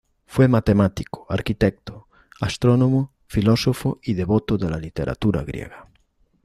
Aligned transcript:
Fue 0.25 0.47
matemático, 0.47 1.27
arquitecto, 1.29 2.07
astrónomo, 2.39 3.13
filósofo 3.27 3.99
y 4.01 4.15
devoto 4.15 4.57
de 4.57 4.67
la 4.67 4.77
literatura 4.77 5.43
griega. 5.43 5.89